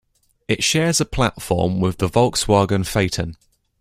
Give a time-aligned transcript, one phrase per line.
[0.47, 3.37] It shares a platform with the Volkswagen Phaeton.